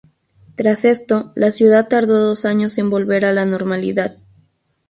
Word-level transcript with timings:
Tras 0.55 0.83
esto, 0.83 1.31
la 1.35 1.51
ciudad 1.51 1.87
tardó 1.87 2.19
dos 2.29 2.45
años 2.45 2.79
en 2.79 2.89
volver 2.89 3.23
a 3.23 3.33
la 3.33 3.45
normalidad. 3.45 4.17